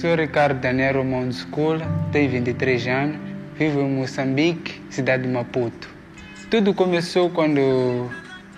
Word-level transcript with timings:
Sou 0.00 0.14
Ricardo 0.14 0.60
Daniel 0.60 0.98
Romão 0.98 1.28
School, 1.32 1.80
tenho 2.12 2.30
23 2.30 2.86
anos, 2.86 3.16
vivo 3.56 3.80
em 3.80 3.90
Moçambique, 3.96 4.80
cidade 4.90 5.24
de 5.24 5.28
Maputo. 5.28 5.88
Tudo 6.48 6.72
começou 6.72 7.28
quando 7.30 8.08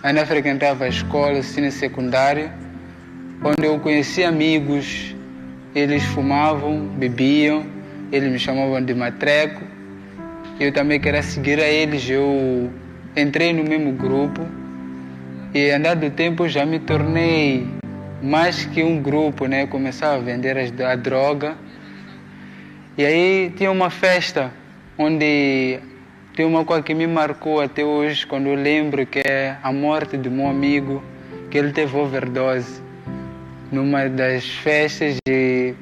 ainda 0.02 0.26
frequentava 0.26 0.84
a 0.84 0.88
escola, 0.88 1.38
ensino 1.38 1.72
secundário, 1.72 2.52
onde 3.42 3.66
eu 3.66 3.80
conheci 3.80 4.22
amigos, 4.22 5.16
eles 5.74 6.04
fumavam, 6.04 6.86
bebiam, 6.98 7.64
eles 8.12 8.30
me 8.30 8.38
chamavam 8.38 8.84
de 8.84 8.92
matreco. 8.92 9.64
Eu 10.60 10.70
também 10.74 11.00
queria 11.00 11.22
seguir 11.22 11.58
a 11.58 11.66
eles, 11.66 12.06
eu 12.10 12.70
entrei 13.16 13.54
no 13.54 13.64
mesmo 13.64 13.92
grupo 13.92 14.46
e 15.54 15.70
andado 15.70 16.00
do 16.00 16.10
tempo 16.10 16.46
já 16.46 16.66
me 16.66 16.78
tornei 16.80 17.79
mais 18.22 18.64
que 18.66 18.82
um 18.82 19.00
grupo, 19.00 19.46
né? 19.46 19.66
Começava 19.66 20.16
a 20.16 20.18
vender 20.18 20.56
a 20.82 20.96
droga. 20.96 21.56
E 22.96 23.04
aí 23.04 23.52
tinha 23.56 23.70
uma 23.70 23.90
festa 23.90 24.52
onde 24.98 25.80
tem 26.34 26.44
uma 26.44 26.64
coisa 26.64 26.82
que 26.82 26.94
me 26.94 27.06
marcou 27.06 27.60
até 27.60 27.84
hoje, 27.84 28.26
quando 28.26 28.46
eu 28.46 28.54
lembro 28.54 29.06
que 29.06 29.20
é 29.20 29.56
a 29.62 29.72
morte 29.72 30.16
do 30.16 30.30
meu 30.30 30.48
amigo, 30.48 31.02
que 31.50 31.58
ele 31.58 31.72
teve 31.72 31.96
overdose 31.96 32.82
numa 33.72 34.08
das 34.08 34.44
festas 34.46 35.16
e 35.28 35.74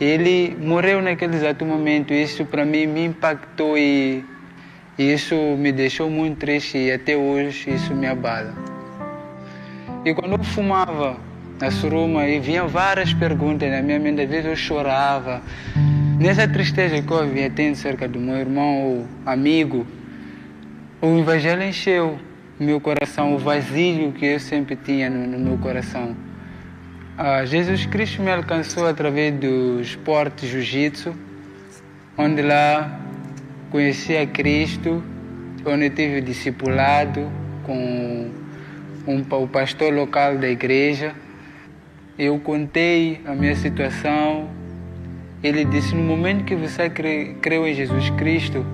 ele 0.00 0.56
morreu 0.60 1.02
naquele 1.02 1.34
exato 1.36 1.64
momento. 1.64 2.12
Isso 2.14 2.44
para 2.44 2.64
mim 2.64 2.86
me 2.86 3.04
impactou 3.06 3.76
e 3.76 4.24
isso 4.98 5.34
me 5.34 5.72
deixou 5.72 6.08
muito 6.08 6.38
triste 6.38 6.78
e 6.78 6.92
até 6.92 7.16
hoje 7.16 7.70
isso 7.70 7.94
me 7.94 8.06
abala. 8.06 8.54
E 10.04 10.14
quando 10.14 10.32
eu 10.32 10.44
fumava 10.44 11.27
na 11.60 11.70
suruma 11.70 12.26
e 12.26 12.38
vinham 12.38 12.68
várias 12.68 13.12
perguntas 13.12 13.70
na 13.70 13.82
minha 13.82 13.98
mente, 13.98 14.22
às 14.22 14.28
vezes 14.28 14.46
eu 14.46 14.56
chorava. 14.56 15.42
Nessa 16.18 16.48
tristeza 16.48 17.00
que 17.02 17.10
eu 17.10 17.18
havia 17.18 17.50
tendo 17.50 17.76
cerca 17.76 18.08
do 18.08 18.18
meu 18.18 18.36
irmão 18.36 18.82
ou 18.82 19.06
amigo, 19.24 19.86
o 21.00 21.18
Evangelho 21.18 21.62
encheu 21.62 22.18
meu 22.58 22.80
coração, 22.80 23.34
o 23.34 23.38
vazio 23.38 24.12
que 24.12 24.26
eu 24.26 24.40
sempre 24.40 24.74
tinha 24.74 25.08
no, 25.08 25.26
no 25.26 25.38
meu 25.38 25.58
coração. 25.58 26.16
Ah, 27.16 27.44
Jesus 27.44 27.86
Cristo 27.86 28.22
me 28.22 28.30
alcançou 28.30 28.86
através 28.86 29.34
do 29.34 29.80
esporte 29.80 30.46
jiu-jitsu, 30.46 31.14
onde 32.16 32.42
lá 32.42 33.00
conheci 33.70 34.16
a 34.16 34.26
Cristo, 34.26 35.02
onde 35.64 35.90
tive 35.90 36.20
discipulado 36.20 37.30
com 37.64 38.30
um, 39.06 39.24
o 39.30 39.46
pastor 39.48 39.92
local 39.92 40.36
da 40.36 40.48
igreja. 40.48 41.14
Eu 42.18 42.36
contei 42.40 43.20
a 43.24 43.32
minha 43.32 43.54
situação. 43.54 44.48
Ele 45.40 45.64
disse: 45.64 45.94
No 45.94 46.02
momento 46.02 46.44
que 46.44 46.56
você 46.56 46.90
creu 46.90 47.64
em 47.64 47.74
Jesus 47.74 48.10
Cristo, 48.10 48.66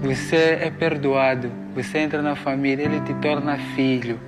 você 0.00 0.58
é 0.62 0.70
perdoado. 0.70 1.50
Você 1.74 1.98
entra 1.98 2.22
na 2.22 2.34
família, 2.34 2.84
ele 2.84 3.00
te 3.00 3.12
torna 3.14 3.58
filho, 3.74 4.18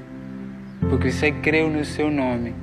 porque 0.91 1.11
você 1.11 1.33
creu 1.33 1.71
no 1.71 1.85
seu 1.85 2.11
nome. 2.11 2.55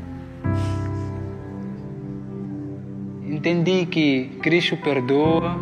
Entendi 3.25 3.87
que 3.87 4.29
Cristo 4.43 4.77
perdoa, 4.77 5.57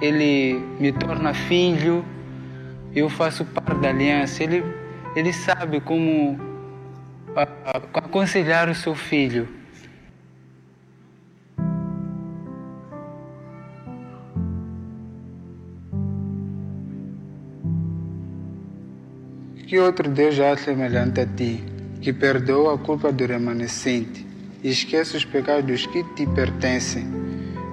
ele 0.00 0.60
me 0.80 0.90
torna 0.90 1.32
filho, 1.34 2.04
eu 2.96 3.08
faço 3.08 3.44
parte 3.44 3.78
da 3.80 3.90
aliança. 3.90 4.42
Ele 4.42 4.64
ele 5.14 5.32
sabe 5.32 5.78
como 5.80 6.51
aconselhar 7.94 8.68
o 8.68 8.74
seu 8.74 8.94
filho. 8.94 9.48
Que 19.66 19.78
outro 19.78 20.10
Deus 20.10 20.38
há 20.38 20.54
semelhante 20.56 21.20
a 21.20 21.26
ti, 21.26 21.64
que 22.02 22.12
perdoa 22.12 22.74
a 22.74 22.78
culpa 22.78 23.10
do 23.10 23.24
remanescente 23.24 24.26
e 24.62 24.70
esquece 24.70 25.16
os 25.16 25.24
pecados 25.24 25.86
que 25.86 26.04
te 26.14 26.26
pertencem? 26.26 27.06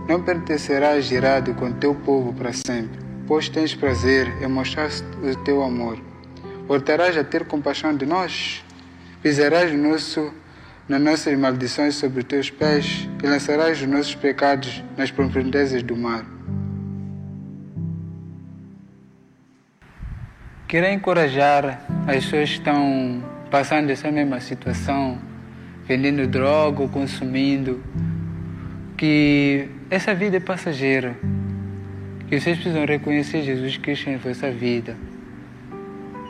Não 0.07 0.23
pertencerás 0.23 1.11
irado 1.11 1.53
com 1.55 1.73
teu 1.73 1.93
povo 1.93 2.33
para 2.33 2.53
sempre, 2.53 2.99
pois 3.27 3.49
tens 3.49 3.75
prazer 3.75 4.27
em 4.41 4.47
mostrar 4.47 4.89
o 5.21 5.35
teu 5.43 5.61
amor 5.61 5.99
voltarás 6.69 7.17
a 7.17 7.23
ter 7.23 7.45
compaixão 7.45 7.97
de 7.97 8.05
nós? 8.05 8.63
Pisarás 9.21 9.77
nosso, 9.77 10.33
nas 10.87 11.01
nossas 11.01 11.37
maldições 11.37 11.95
sobre 11.95 12.23
teus 12.23 12.49
pés 12.49 13.05
e 13.21 13.27
lançarás 13.27 13.81
os 13.81 13.85
nossos 13.87 14.15
pecados 14.15 14.81
nas 14.95 15.11
profundezas 15.11 15.83
do 15.83 15.93
mar. 15.97 16.25
Quero 20.69 20.87
encorajar 20.87 21.81
as 22.07 22.23
pessoas 22.23 22.49
que 22.49 22.55
estão 22.59 23.21
passando 23.51 23.89
essa 23.89 24.09
mesma 24.09 24.39
situação, 24.39 25.19
vendendo 25.85 26.25
droga 26.25 26.81
ou 26.81 26.87
consumindo, 26.87 27.83
que 28.95 29.67
essa 29.89 30.15
vida 30.15 30.37
é 30.37 30.39
passageira, 30.39 31.17
que 32.29 32.39
vocês 32.39 32.57
precisam 32.57 32.85
reconhecer 32.85 33.43
Jesus 33.43 33.75
Cristo 33.75 34.09
em 34.09 34.15
vossa 34.15 34.49
vida 34.49 35.08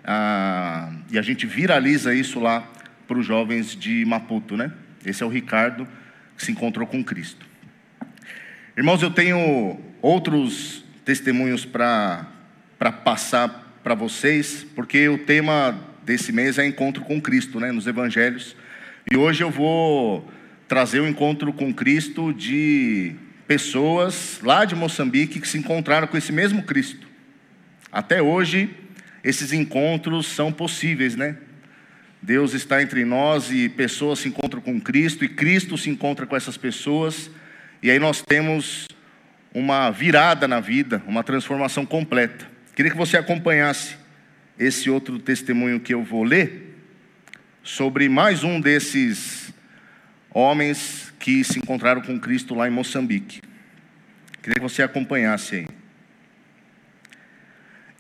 ah, 0.05 0.91
e 1.11 1.19
a 1.19 1.23
gente 1.23 1.47
viraliza 1.47 2.15
isso 2.15 2.41
lá 2.41 2.67
para 3.07 3.19
os 3.19 3.27
jovens 3.27 3.77
de 3.77 4.05
Maputo, 4.07 4.57
né? 4.57 4.73
Esse 5.05 5.23
é 5.23 5.27
o 5.27 5.29
Ricardo 5.29 5.87
que 6.37 6.45
se 6.45 6.53
encontrou 6.53 6.87
com 6.87 7.05
Cristo. 7.05 7.50
Irmãos, 8.77 9.03
eu 9.03 9.11
tenho 9.11 9.81
outros 10.01 10.85
testemunhos 11.05 11.65
para 11.65 12.25
passar 13.05 13.81
para 13.83 13.97
vocês, 13.97 14.65
porque 14.77 15.09
o 15.09 15.19
tema 15.19 15.77
desse 16.05 16.31
mês 16.33 16.57
é 16.57 16.65
encontro 16.65 17.03
com 17.03 17.21
Cristo, 17.21 17.59
né, 17.59 17.73
nos 17.73 17.89
evangelhos. 17.89 18.55
E 19.11 19.17
hoje 19.17 19.43
eu 19.43 19.51
vou 19.51 20.31
trazer 20.69 21.01
o 21.01 21.03
um 21.03 21.09
encontro 21.09 21.53
com 21.53 21.75
Cristo 21.75 22.33
de 22.33 23.17
pessoas 23.45 24.39
lá 24.41 24.65
de 24.65 24.77
Moçambique 24.77 25.41
que 25.41 25.49
se 25.49 25.59
encontraram 25.59 26.07
com 26.07 26.17
esse 26.17 26.33
mesmo 26.33 26.63
Cristo. 26.63 27.09
Até 27.91 28.23
hoje, 28.23 28.71
esses 29.25 29.53
encontros 29.53 30.27
são 30.27 30.53
possíveis, 30.53 31.17
né? 31.17 31.37
Deus 32.23 32.55
está 32.55 32.81
entre 32.81 33.05
nós 33.05 33.51
e 33.51 33.69
pessoas 33.69 34.21
se 34.21 34.29
encontram 34.29 34.61
com 34.61 34.81
Cristo 34.81 35.25
e 35.25 35.29
Cristo 35.29 35.77
se 35.77 35.91
encontra 35.91 36.25
com 36.25 36.37
essas 36.37 36.57
pessoas 36.57 37.29
e 37.83 37.91
aí 37.91 37.99
nós 37.99 38.23
temos 38.23 38.87
uma 39.55 39.91
virada 39.91 40.47
na 40.47 40.61
vida, 40.61 41.03
uma 41.07 41.25
transformação 41.25 41.85
completa. 41.85 42.47
Queria 42.75 42.91
que 42.91 42.97
você 42.97 43.17
acompanhasse 43.17 43.97
esse 44.59 44.91
outro 44.91 45.19
testemunho 45.19 45.81
que 45.81 45.95
eu 45.95 46.03
vou 46.03 46.23
ler 46.23 46.77
sobre 47.63 48.09
mais 48.09 48.45
um 48.45 48.61
desses 48.61 49.53
homens 50.31 51.13
que 51.19 51.43
se 51.43 51.59
encontraram 51.59 52.01
com 52.03 52.19
Cristo 52.19 52.55
lá 52.55 52.69
em 52.69 52.71
Moçambique. 52.71 53.43
Queria 54.43 54.55
que 54.55 54.61
você 54.61 54.83
acompanhasse 54.83 55.57
aí. 55.57 55.69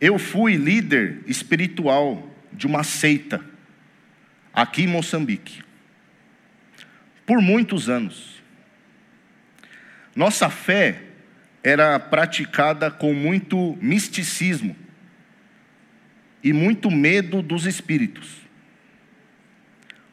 Eu 0.00 0.18
fui 0.18 0.56
líder 0.56 1.20
espiritual 1.26 2.34
de 2.52 2.66
uma 2.66 2.82
seita 2.82 3.44
aqui 4.52 4.82
em 4.82 4.86
Moçambique 4.86 5.62
por 7.26 7.40
muitos 7.40 7.88
anos. 7.88 8.39
Nossa 10.14 10.50
fé 10.50 11.02
era 11.62 11.98
praticada 11.98 12.90
com 12.90 13.12
muito 13.12 13.78
misticismo 13.80 14.74
e 16.42 16.52
muito 16.52 16.90
medo 16.90 17.42
dos 17.42 17.66
espíritos. 17.66 18.40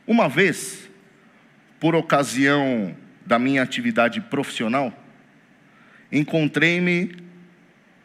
Uma 0.06 0.30
vez, 0.30 0.90
por 1.80 1.96
ocasião 1.96 2.96
da 3.26 3.38
minha 3.40 3.62
atividade 3.62 4.22
profissional, 4.22 4.94
encontrei-me 6.12 7.16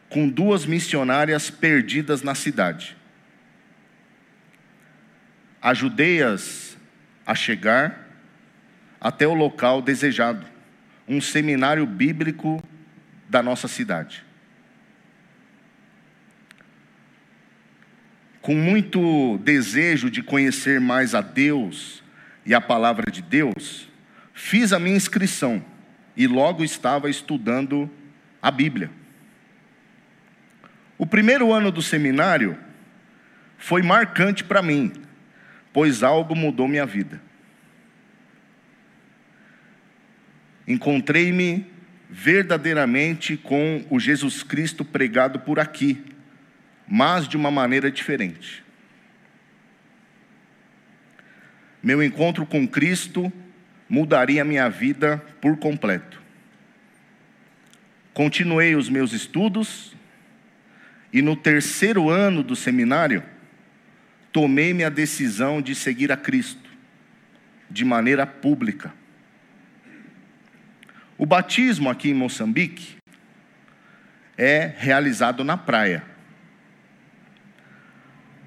com 0.09 0.27
duas 0.27 0.65
missionárias 0.65 1.49
perdidas 1.49 2.21
na 2.21 2.35
cidade. 2.35 2.95
Ajudei-as 5.61 6.77
a 7.25 7.33
chegar 7.33 8.09
até 8.99 9.25
o 9.25 9.33
local 9.33 9.81
desejado, 9.81 10.45
um 11.07 11.19
seminário 11.19 11.85
bíblico 11.85 12.63
da 13.29 13.41
nossa 13.41 13.67
cidade. 13.67 14.23
Com 18.41 18.55
muito 18.55 19.37
desejo 19.39 20.09
de 20.09 20.21
conhecer 20.21 20.79
mais 20.79 21.15
a 21.15 21.21
Deus 21.21 22.03
e 22.45 22.53
a 22.53 22.59
palavra 22.59 23.09
de 23.09 23.21
Deus, 23.21 23.89
fiz 24.33 24.73
a 24.73 24.79
minha 24.79 24.95
inscrição 24.95 25.63
e 26.15 26.27
logo 26.27 26.63
estava 26.63 27.09
estudando 27.09 27.89
a 28.41 28.51
Bíblia. 28.51 28.91
O 30.97 31.05
primeiro 31.05 31.51
ano 31.51 31.71
do 31.71 31.81
seminário 31.81 32.57
foi 33.57 33.81
marcante 33.81 34.43
para 34.43 34.61
mim, 34.61 34.91
pois 35.71 36.03
algo 36.03 36.35
mudou 36.35 36.67
minha 36.67 36.85
vida. 36.85 37.21
Encontrei-me 40.67 41.65
verdadeiramente 42.09 43.35
com 43.35 43.85
o 43.89 43.99
Jesus 43.99 44.43
Cristo 44.43 44.85
pregado 44.85 45.39
por 45.39 45.59
aqui, 45.59 46.03
mas 46.87 47.27
de 47.27 47.35
uma 47.35 47.49
maneira 47.49 47.91
diferente. 47.91 48.63
Meu 51.81 52.01
encontro 52.01 52.45
com 52.45 52.67
Cristo 52.67 53.31
mudaria 53.89 54.45
minha 54.45 54.69
vida 54.69 55.17
por 55.41 55.57
completo. 55.57 56.21
Continuei 58.13 58.75
os 58.75 58.89
meus 58.89 59.11
estudos 59.11 59.95
e 61.11 61.21
no 61.21 61.35
terceiro 61.35 62.09
ano 62.09 62.41
do 62.41 62.55
seminário, 62.55 63.23
tomei-me 64.31 64.83
a 64.83 64.89
decisão 64.89 65.61
de 65.61 65.75
seguir 65.75 66.11
a 66.11 66.17
Cristo 66.17 66.69
de 67.69 67.83
maneira 67.83 68.25
pública. 68.25 68.93
O 71.17 71.25
batismo 71.25 71.89
aqui 71.89 72.09
em 72.09 72.13
Moçambique 72.13 72.97
é 74.37 74.73
realizado 74.77 75.43
na 75.43 75.55
praia. 75.55 76.03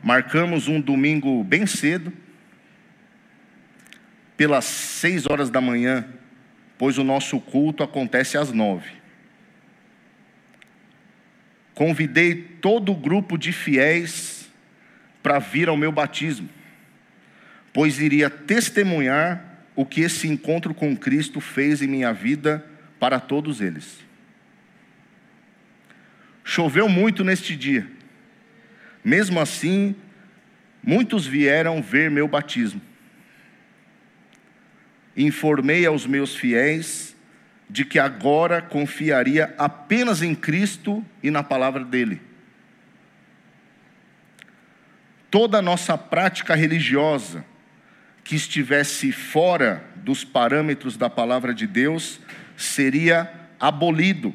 Marcamos 0.02 0.68
um 0.68 0.80
domingo 0.80 1.42
bem 1.44 1.66
cedo, 1.66 2.12
pelas 4.36 4.64
seis 4.64 5.26
horas 5.26 5.48
da 5.48 5.60
manhã, 5.60 6.06
pois 6.76 6.98
o 6.98 7.04
nosso 7.04 7.40
culto 7.40 7.82
acontece 7.82 8.36
às 8.36 8.52
nove. 8.52 8.90
Convidei 11.74 12.34
todo 12.34 12.92
o 12.92 12.96
grupo 12.96 13.38
de 13.38 13.52
fiéis 13.52 14.50
para 15.22 15.38
vir 15.38 15.68
ao 15.68 15.76
meu 15.76 15.92
batismo, 15.92 16.48
pois 17.72 18.00
iria 18.00 18.28
testemunhar 18.28 19.45
o 19.76 19.84
que 19.84 20.00
esse 20.00 20.26
encontro 20.26 20.74
com 20.74 20.96
Cristo 20.96 21.40
fez 21.40 21.82
em 21.82 21.86
minha 21.86 22.12
vida 22.12 22.64
para 22.98 23.20
todos 23.20 23.60
eles. 23.60 23.98
Choveu 26.42 26.88
muito 26.88 27.22
neste 27.22 27.54
dia. 27.54 27.86
Mesmo 29.04 29.38
assim, 29.38 29.94
muitos 30.82 31.26
vieram 31.26 31.82
ver 31.82 32.10
meu 32.10 32.26
batismo. 32.26 32.80
Informei 35.14 35.84
aos 35.84 36.06
meus 36.06 36.34
fiéis 36.34 37.14
de 37.68 37.84
que 37.84 37.98
agora 37.98 38.62
confiaria 38.62 39.54
apenas 39.58 40.22
em 40.22 40.34
Cristo 40.34 41.04
e 41.22 41.30
na 41.30 41.42
palavra 41.42 41.84
dele. 41.84 42.20
Toda 45.30 45.58
a 45.58 45.62
nossa 45.62 45.98
prática 45.98 46.54
religiosa, 46.54 47.44
que 48.26 48.34
estivesse 48.34 49.12
fora 49.12 49.84
dos 49.94 50.24
parâmetros 50.24 50.96
da 50.96 51.08
palavra 51.08 51.54
de 51.54 51.64
Deus 51.64 52.18
seria 52.56 53.32
abolido. 53.58 54.34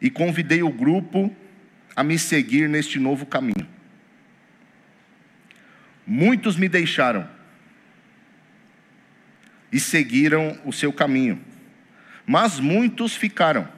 E 0.00 0.10
convidei 0.10 0.64
o 0.64 0.68
grupo 0.68 1.34
a 1.94 2.02
me 2.02 2.18
seguir 2.18 2.68
neste 2.68 2.98
novo 2.98 3.24
caminho. 3.24 3.68
Muitos 6.04 6.56
me 6.56 6.68
deixaram 6.68 7.30
e 9.70 9.78
seguiram 9.78 10.58
o 10.64 10.72
seu 10.72 10.92
caminho, 10.92 11.40
mas 12.26 12.58
muitos 12.58 13.14
ficaram. 13.14 13.68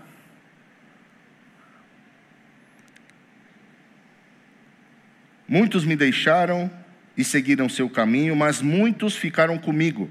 Muitos 5.46 5.84
me 5.84 5.94
deixaram 5.94 6.70
e 7.16 7.24
seguiram 7.24 7.68
seu 7.68 7.88
caminho, 7.88 8.36
mas 8.36 8.60
muitos 8.60 9.16
ficaram 9.16 9.58
comigo. 9.58 10.10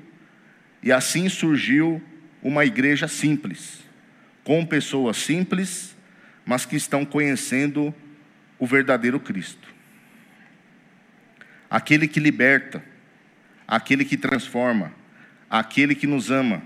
E 0.82 0.92
assim 0.92 1.30
surgiu 1.30 2.02
uma 2.42 2.66
igreja 2.66 3.08
simples, 3.08 3.82
com 4.44 4.66
pessoas 4.66 5.18
simples, 5.18 5.96
mas 6.46 6.66
que 6.66 6.76
estão 6.76 7.06
conhecendo 7.06 7.94
o 8.60 8.66
verdadeiro 8.66 9.20
Cristo. 9.20 9.74
Aquele 11.70 12.08
que 12.08 12.20
liberta, 12.20 12.84
aquele 13.68 14.06
que 14.06 14.18
transforma, 14.18 14.94
aquele 15.50 15.96
que 15.96 16.08
nos 16.08 16.30
ama 16.30 16.62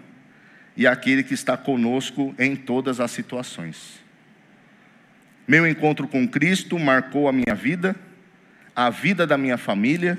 e 0.75 0.85
aquele 0.85 1.23
que 1.23 1.33
está 1.33 1.57
conosco 1.57 2.35
em 2.37 2.55
todas 2.55 2.99
as 2.99 3.11
situações. 3.11 3.99
Meu 5.47 5.65
encontro 5.67 6.07
com 6.07 6.27
Cristo 6.27 6.77
marcou 6.77 7.27
a 7.27 7.33
minha 7.33 7.55
vida, 7.55 7.95
a 8.79 8.89
vida 8.89 9.27
da 9.27 9.37
minha 9.37 9.57
família 9.57 10.17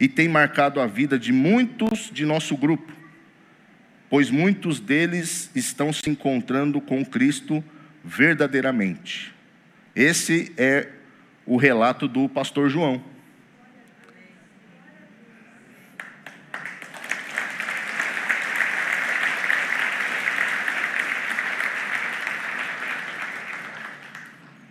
e 0.00 0.08
tem 0.08 0.28
marcado 0.28 0.80
a 0.80 0.86
vida 0.88 1.16
de 1.16 1.32
muitos 1.32 2.10
de 2.12 2.26
nosso 2.26 2.56
grupo, 2.56 2.92
pois 4.10 4.30
muitos 4.30 4.80
deles 4.80 5.48
estão 5.54 5.92
se 5.92 6.10
encontrando 6.10 6.80
com 6.80 7.04
Cristo 7.04 7.62
verdadeiramente. 8.04 9.32
Esse 9.94 10.52
é 10.56 10.88
o 11.46 11.56
relato 11.56 12.08
do 12.08 12.28
pastor 12.28 12.68
João. 12.68 13.00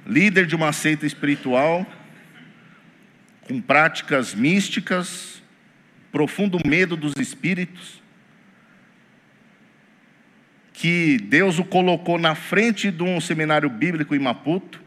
Líder 0.06 0.46
de 0.46 0.58
uma 0.58 0.74
seita 0.74 1.06
espiritual, 1.06 1.88
com 3.52 3.60
práticas 3.60 4.34
místicas, 4.34 5.44
profundo 6.10 6.58
medo 6.66 6.96
dos 6.96 7.14
espíritos, 7.18 8.02
que 10.72 11.18
Deus 11.18 11.60
o 11.60 11.66
colocou 11.66 12.18
na 12.18 12.34
frente 12.34 12.90
de 12.90 13.04
um 13.04 13.20
seminário 13.20 13.70
bíblico 13.70 14.16
em 14.16 14.20
Maputo. 14.20 14.82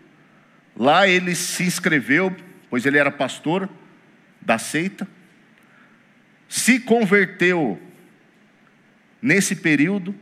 Lá 0.75 1.07
ele 1.07 1.35
se 1.35 1.63
inscreveu, 1.65 2.35
pois 2.71 2.87
ele 2.87 2.97
era 2.97 3.11
pastor 3.11 3.69
da 4.41 4.57
seita, 4.57 5.07
se 6.49 6.81
converteu 6.81 7.79
nesse 9.21 9.57
período. 9.57 10.15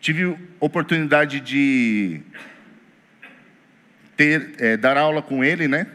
Tive 0.00 0.38
oportunidade 0.60 1.40
de 1.40 2.22
ter, 4.16 4.54
é, 4.58 4.76
dar 4.76 4.96
aula 4.96 5.22
com 5.22 5.44
ele, 5.44 5.68
né? 5.68 5.86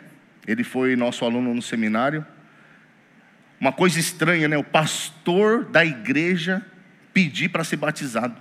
Ele 0.47 0.63
foi 0.63 0.95
nosso 0.95 1.25
aluno 1.25 1.53
no 1.53 1.61
seminário. 1.61 2.25
Uma 3.59 3.71
coisa 3.71 3.99
estranha, 3.99 4.47
né? 4.47 4.57
O 4.57 4.63
pastor 4.63 5.65
da 5.65 5.85
igreja 5.85 6.65
pedir 7.13 7.49
para 7.49 7.63
ser 7.63 7.77
batizado. 7.77 8.35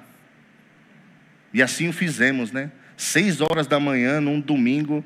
E 1.53 1.63
assim 1.63 1.89
o 1.89 1.93
fizemos, 1.93 2.53
né? 2.53 2.71
seis 3.01 3.41
horas 3.41 3.67
da 3.67 3.81
manhã, 3.81 4.21
num 4.21 4.39
domingo, 4.39 5.03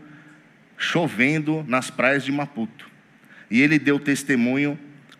chovendo 0.76 1.64
nas 1.68 1.90
praias 1.90 2.24
de 2.24 2.32
Maputo. 2.32 2.90
E 3.50 3.62
ele 3.62 3.78
deu 3.78 4.00
testemunho 4.00 4.78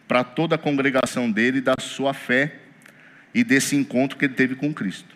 para 0.09 0.25
toda 0.25 0.57
a 0.57 0.59
congregação 0.59 1.31
dele 1.31 1.61
da 1.61 1.75
sua 1.79 2.13
fé 2.13 2.57
e 3.33 3.45
desse 3.45 3.77
encontro 3.77 4.19
que 4.19 4.25
ele 4.25 4.35
teve 4.35 4.57
com 4.57 4.75
Cristo. 4.75 5.14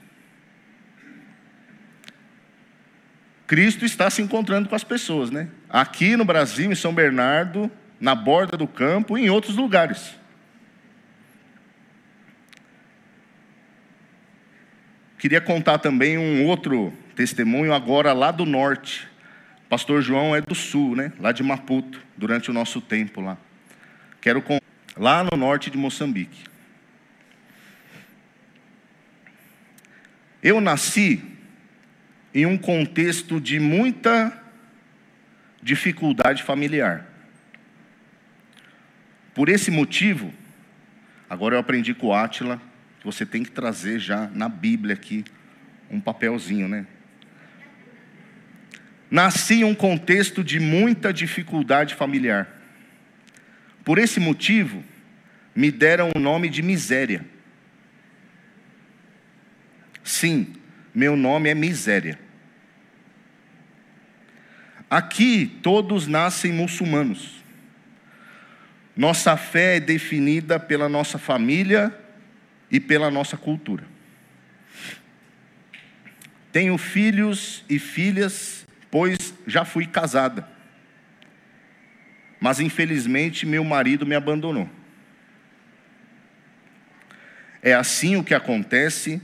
Cristo 3.49 3.87
está 3.87 4.11
se 4.11 4.21
encontrando 4.21 4.69
com 4.69 4.75
as 4.75 4.85
pessoas, 4.85 5.31
né? 5.31 5.49
Aqui 5.71 6.19
no 6.19 6.25
Brasil, 6.25 6.71
em 6.71 6.75
São 6.75 6.93
Bernardo, 6.93 7.71
na 7.99 8.15
borda 8.15 8.59
do 8.59 8.69
campo 8.69 9.17
e 9.17 9.25
em 9.25 9.31
outros 9.31 9.57
lugares. 9.57 10.15
Queria 15.19 15.41
contar 15.41 15.79
também 15.79 16.19
um 16.19 16.45
outro 16.45 16.93
testemunho 17.17 17.73
agora 17.73 18.13
lá 18.13 18.31
do 18.31 18.45
norte. 18.45 19.09
Pastor 19.67 20.03
João 20.03 20.37
é 20.37 20.43
do 20.43 20.55
sul, 20.55 20.95
né? 20.95 21.11
Lá 21.19 21.33
de 21.33 21.43
Maputo, 21.43 21.99
durante 22.19 22.51
o 22.51 22.55
nosso 22.55 22.83
tempo 22.83 23.23
lá. 23.23 23.39
Quero 24.21 24.43
contar 24.43 24.63
lá 24.95 25.25
no 25.25 25.39
norte 25.39 25.71
de 25.71 25.79
Moçambique. 25.79 26.45
Eu 30.43 30.61
nasci 30.61 31.38
em 32.35 32.47
um 32.47 32.59
contexto 32.59 33.41
de 33.41 33.59
muita 33.59 34.33
dificuldade 35.63 36.43
familiar. 36.43 37.07
Por 39.35 39.49
esse 39.49 39.71
motivo, 39.71 40.33
agora 41.29 41.55
eu 41.55 41.61
aprendi 41.61 41.95
com 41.95 42.09
o 42.09 42.15
Átila 42.15 42.61
que 42.99 43.07
você 43.07 43.25
tem 43.25 43.43
que 43.43 43.51
trazer 43.51 43.99
já 43.99 44.29
na 44.35 44.49
Bíblia 44.49 44.95
aqui 44.95 45.25
um 45.91 46.01
papelzinho, 46.01 46.69
né? 46.69 46.87
Nasci 49.11 49.61
em 49.61 49.65
um 49.65 49.75
contexto 49.75 50.45
de 50.45 50.61
muita 50.61 51.13
dificuldade 51.13 51.95
familiar. 51.95 52.47
Por 53.85 53.97
esse 53.99 54.21
motivo, 54.21 54.85
me 55.55 55.71
deram 55.71 56.11
o 56.15 56.19
nome 56.19 56.51
de 56.51 56.61
miséria. 56.61 57.25
Sim, 60.05 60.55
meu 60.99 61.15
nome 61.15 61.49
é 61.49 61.55
miséria. 61.55 62.19
Aqui 64.91 65.47
todos 65.63 66.09
nascem 66.09 66.53
muçulmanos. 66.53 67.45
Nossa 68.97 69.37
fé 69.37 69.77
é 69.77 69.81
definida 69.81 70.59
pela 70.59 70.89
nossa 70.89 71.17
família 71.17 71.97
e 72.69 72.81
pela 72.81 73.13
nossa 73.13 73.37
cultura. 73.37 73.85
Tenho 76.51 76.77
filhos 76.77 77.65
e 77.69 77.79
filhas, 77.79 78.67
pois 78.91 79.33
já 79.47 79.65
fui 79.65 79.87
casada. 79.87 80.49
Mas 82.41 82.59
infelizmente 82.59 83.47
meu 83.47 83.63
marido 83.63 84.05
me 84.05 84.17
abandonou. 84.17 84.69
É 87.63 87.73
assim 87.73 88.17
o 88.17 88.25
que 88.25 88.35
acontece 88.35 89.23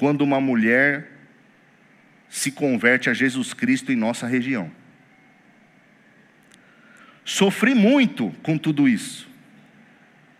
quando 0.00 0.22
uma 0.22 0.40
mulher 0.40 1.10
se 2.26 2.50
converte 2.50 3.10
a 3.10 3.12
Jesus 3.12 3.52
Cristo 3.52 3.92
em 3.92 3.96
nossa 3.96 4.26
região. 4.26 4.72
Sofri 7.22 7.74
muito 7.74 8.34
com 8.42 8.56
tudo 8.56 8.88
isso. 8.88 9.28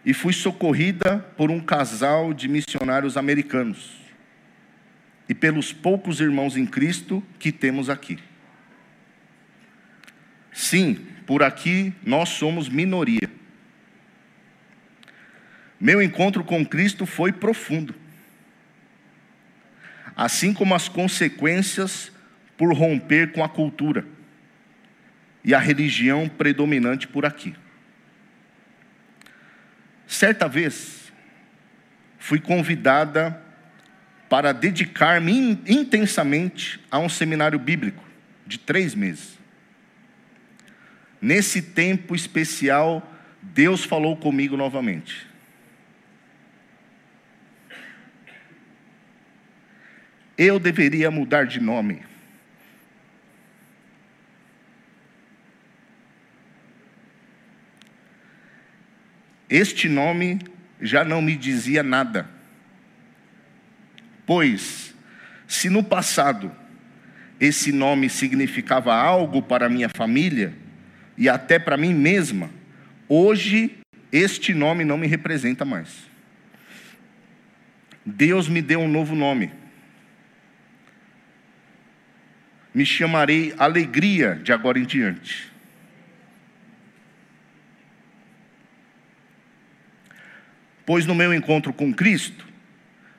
E 0.02 0.14
fui 0.14 0.32
socorrida 0.32 1.18
por 1.36 1.50
um 1.50 1.60
casal 1.60 2.32
de 2.32 2.48
missionários 2.48 3.18
americanos. 3.18 4.00
E 5.28 5.34
pelos 5.34 5.74
poucos 5.74 6.20
irmãos 6.20 6.56
em 6.56 6.64
Cristo 6.64 7.22
que 7.38 7.52
temos 7.52 7.90
aqui. 7.90 8.18
Sim, 10.50 11.06
por 11.26 11.42
aqui 11.42 11.92
nós 12.02 12.30
somos 12.30 12.66
minoria. 12.66 13.30
Meu 15.78 16.00
encontro 16.00 16.42
com 16.42 16.64
Cristo 16.64 17.04
foi 17.04 17.30
profundo. 17.30 17.99
Assim 20.20 20.52
como 20.52 20.74
as 20.74 20.86
consequências 20.86 22.12
por 22.54 22.74
romper 22.74 23.32
com 23.32 23.42
a 23.42 23.48
cultura 23.48 24.06
e 25.42 25.54
a 25.54 25.58
religião 25.58 26.28
predominante 26.28 27.08
por 27.08 27.24
aqui. 27.24 27.54
Certa 30.06 30.46
vez, 30.46 31.10
fui 32.18 32.38
convidada 32.38 33.42
para 34.28 34.52
dedicar-me 34.52 35.58
intensamente 35.66 36.78
a 36.90 36.98
um 36.98 37.08
seminário 37.08 37.58
bíblico 37.58 38.04
de 38.46 38.58
três 38.58 38.94
meses. 38.94 39.38
Nesse 41.18 41.62
tempo 41.62 42.14
especial, 42.14 43.10
Deus 43.40 43.84
falou 43.84 44.18
comigo 44.18 44.54
novamente. 44.54 45.29
Eu 50.42 50.58
deveria 50.58 51.10
mudar 51.10 51.44
de 51.44 51.60
nome. 51.60 52.00
Este 59.50 59.86
nome 59.86 60.38
já 60.80 61.04
não 61.04 61.20
me 61.20 61.36
dizia 61.36 61.82
nada. 61.82 62.26
Pois, 64.24 64.94
se 65.46 65.68
no 65.68 65.84
passado 65.84 66.50
esse 67.38 67.70
nome 67.70 68.08
significava 68.08 68.94
algo 68.94 69.42
para 69.42 69.68
minha 69.68 69.90
família 69.90 70.54
e 71.18 71.28
até 71.28 71.58
para 71.58 71.76
mim 71.76 71.92
mesma, 71.92 72.48
hoje 73.06 73.78
este 74.10 74.54
nome 74.54 74.86
não 74.86 74.96
me 74.96 75.06
representa 75.06 75.66
mais. 75.66 76.08
Deus 78.06 78.48
me 78.48 78.62
deu 78.62 78.80
um 78.80 78.88
novo 78.88 79.14
nome. 79.14 79.59
Me 82.72 82.86
chamarei 82.86 83.54
Alegria 83.58 84.40
de 84.42 84.52
agora 84.52 84.78
em 84.78 84.84
diante. 84.84 85.50
Pois 90.86 91.06
no 91.06 91.14
meu 91.14 91.32
encontro 91.32 91.72
com 91.72 91.92
Cristo, 91.92 92.46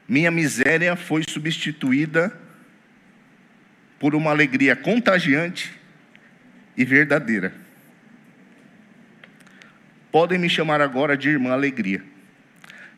minha 0.08 0.30
miséria 0.30 0.96
foi 0.96 1.24
substituída 1.28 2.38
por 3.98 4.16
uma 4.16 4.32
alegria 4.32 4.76
contagiante 4.76 5.72
e 6.76 6.84
verdadeira. 6.84 7.54
Podem 10.12 10.38
me 10.38 10.50
chamar 10.50 10.82
agora 10.82 11.16
de 11.16 11.30
irmã 11.30 11.52
Alegria. 11.52 12.04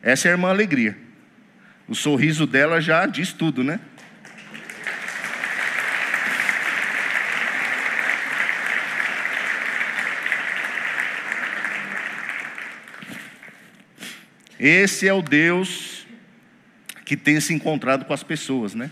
Essa 0.02 0.28
é 0.28 0.30
a 0.30 0.34
irmã 0.34 0.48
Alegria. 0.48 0.96
O 1.86 1.94
sorriso 1.94 2.46
dela 2.46 2.80
já 2.80 3.06
diz 3.06 3.32
tudo, 3.32 3.62
né? 3.62 3.78
Esse 14.66 15.06
é 15.06 15.12
o 15.12 15.20
Deus 15.20 16.06
que 17.04 17.18
tem 17.18 17.38
se 17.38 17.52
encontrado 17.52 18.06
com 18.06 18.14
as 18.14 18.22
pessoas, 18.22 18.74
né? 18.74 18.90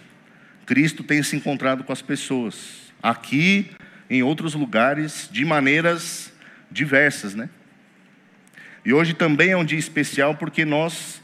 Cristo 0.67 1.03
tem 1.03 1.23
se 1.23 1.35
encontrado 1.35 1.83
com 1.83 1.91
as 1.91 2.03
pessoas, 2.03 2.93
aqui, 3.03 3.71
em 4.11 4.23
outros 4.23 4.53
lugares, 4.53 5.31
de 5.33 5.47
maneiras 5.47 6.31
diversas, 6.71 7.35
né? 7.35 7.49
E 8.85 8.93
hoje 8.93 9.15
também 9.15 9.53
é 9.53 9.57
um 9.57 9.65
dia 9.65 9.79
especial 9.79 10.35
porque 10.35 10.67
nós 10.67 11.23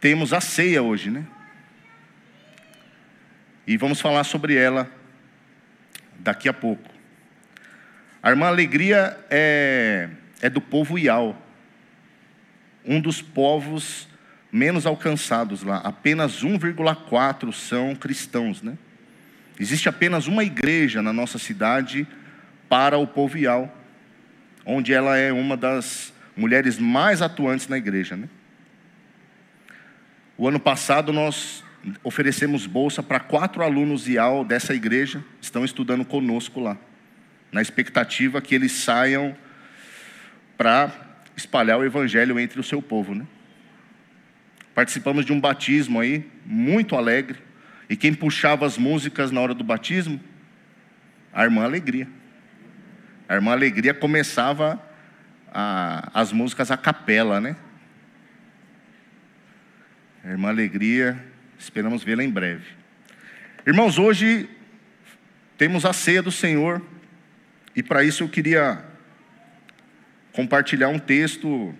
temos 0.00 0.32
a 0.32 0.40
ceia 0.40 0.82
hoje, 0.82 1.10
né? 1.10 1.26
E 3.66 3.76
vamos 3.76 4.00
falar 4.00 4.24
sobre 4.24 4.54
ela 4.54 4.90
daqui 6.20 6.48
a 6.48 6.54
pouco. 6.54 6.88
A 8.22 8.30
irmã 8.30 8.46
Alegria 8.46 9.14
é, 9.28 10.08
é 10.40 10.48
do 10.48 10.62
povo 10.62 10.98
Ial 10.98 11.43
um 12.84 13.00
dos 13.00 13.22
povos 13.22 14.08
menos 14.52 14.86
alcançados 14.86 15.62
lá. 15.62 15.78
Apenas 15.78 16.42
1,4 16.42 17.52
são 17.52 17.94
cristãos, 17.94 18.62
né? 18.62 18.76
Existe 19.58 19.88
apenas 19.88 20.26
uma 20.26 20.44
igreja 20.44 21.00
na 21.00 21.12
nossa 21.12 21.38
cidade 21.38 22.06
para 22.68 22.98
o 22.98 23.06
povo 23.06 23.38
Ial, 23.38 23.72
onde 24.66 24.92
ela 24.92 25.16
é 25.16 25.32
uma 25.32 25.56
das 25.56 26.12
mulheres 26.36 26.78
mais 26.78 27.22
atuantes 27.22 27.68
na 27.68 27.78
igreja, 27.78 28.16
né? 28.16 28.28
O 30.36 30.48
ano 30.48 30.58
passado 30.58 31.12
nós 31.12 31.62
oferecemos 32.02 32.66
bolsa 32.66 33.02
para 33.02 33.20
quatro 33.20 33.62
alunos 33.62 34.08
IAL 34.08 34.44
dessa 34.44 34.74
igreja, 34.74 35.22
estão 35.40 35.64
estudando 35.64 36.04
conosco 36.04 36.60
lá, 36.60 36.76
na 37.52 37.62
expectativa 37.62 38.40
que 38.40 38.54
eles 38.54 38.72
saiam 38.72 39.36
para 40.56 41.03
espalhar 41.36 41.78
o 41.78 41.84
evangelho 41.84 42.38
entre 42.38 42.60
o 42.60 42.62
seu 42.62 42.80
povo, 42.80 43.14
né? 43.14 43.26
Participamos 44.74 45.24
de 45.24 45.32
um 45.32 45.40
batismo 45.40 46.00
aí, 46.00 46.28
muito 46.44 46.96
alegre, 46.96 47.38
E 47.88 47.96
quem 47.96 48.14
puxava 48.14 48.64
as 48.64 48.78
músicas 48.78 49.30
na 49.30 49.40
hora 49.40 49.54
do 49.54 49.62
batismo? 49.62 50.20
A 51.32 51.44
irmã 51.44 51.64
Alegria. 51.64 52.08
A 53.28 53.34
irmã 53.34 53.52
Alegria 53.52 53.92
começava 53.92 54.82
a, 55.52 56.10
as 56.14 56.32
músicas 56.32 56.70
a 56.70 56.76
capela, 56.76 57.40
né? 57.40 57.56
A 60.24 60.30
irmã 60.30 60.48
Alegria, 60.48 61.22
esperamos 61.58 62.02
vê-la 62.02 62.24
em 62.24 62.30
breve. 62.30 62.64
Irmãos, 63.66 63.98
hoje 63.98 64.48
temos 65.58 65.84
a 65.84 65.92
ceia 65.92 66.22
do 66.22 66.32
Senhor, 66.32 66.80
e 67.76 67.82
para 67.82 68.02
isso 68.02 68.24
eu 68.24 68.28
queria 68.28 68.84
compartilhar 70.34 70.88
um 70.88 70.98
texto 70.98 71.72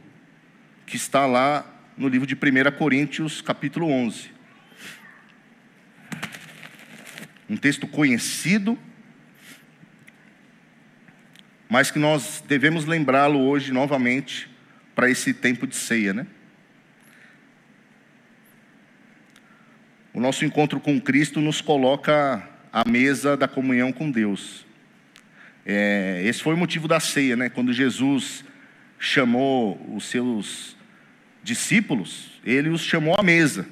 que 0.86 0.94
está 0.96 1.26
lá 1.26 1.66
no 1.98 2.06
livro 2.06 2.24
de 2.24 2.34
1 2.34 2.78
Coríntios, 2.78 3.40
capítulo 3.40 3.90
11. 3.90 4.30
Um 7.50 7.56
texto 7.56 7.88
conhecido, 7.88 8.78
mas 11.68 11.90
que 11.90 11.98
nós 11.98 12.44
devemos 12.46 12.84
lembrá-lo 12.84 13.40
hoje 13.40 13.72
novamente 13.72 14.48
para 14.94 15.10
esse 15.10 15.34
tempo 15.34 15.66
de 15.66 15.74
ceia, 15.74 16.14
né? 16.14 16.26
O 20.12 20.20
nosso 20.20 20.44
encontro 20.44 20.78
com 20.78 21.00
Cristo 21.00 21.40
nos 21.40 21.60
coloca 21.60 22.48
à 22.72 22.88
mesa 22.88 23.36
da 23.36 23.48
comunhão 23.48 23.92
com 23.92 24.08
Deus. 24.08 24.64
É, 25.66 26.20
esse 26.24 26.42
foi 26.42 26.54
o 26.54 26.58
motivo 26.58 26.86
da 26.86 27.00
ceia, 27.00 27.36
né? 27.36 27.48
Quando 27.48 27.72
Jesus 27.72 28.44
chamou 28.98 29.80
os 29.94 30.04
seus 30.04 30.76
discípulos, 31.42 32.40
ele 32.44 32.68
os 32.68 32.82
chamou 32.82 33.14
à 33.18 33.22
mesa. 33.22 33.66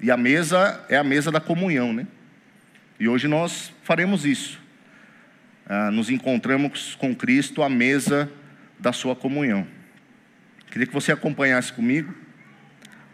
E 0.00 0.10
a 0.10 0.16
mesa 0.16 0.84
é 0.88 0.96
a 0.96 1.04
mesa 1.04 1.30
da 1.30 1.40
comunhão, 1.40 1.92
né? 1.92 2.06
E 2.98 3.08
hoje 3.08 3.26
nós 3.28 3.72
faremos 3.82 4.26
isso. 4.26 4.60
Ah, 5.66 5.90
nos 5.90 6.10
encontramos 6.10 6.94
com 6.96 7.14
Cristo 7.14 7.62
à 7.62 7.68
mesa 7.68 8.30
da 8.78 8.92
sua 8.92 9.16
comunhão. 9.16 9.66
Queria 10.70 10.86
que 10.86 10.92
você 10.92 11.12
acompanhasse 11.12 11.72
comigo. 11.72 12.14